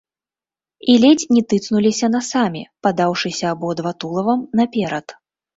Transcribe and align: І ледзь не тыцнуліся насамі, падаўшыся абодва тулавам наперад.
І 0.93 0.95
ледзь 1.03 1.25
не 1.35 1.43
тыцнуліся 1.53 2.09
насамі, 2.15 2.63
падаўшыся 2.87 3.45
абодва 3.53 3.95
тулавам 4.05 4.39
наперад. 4.63 5.07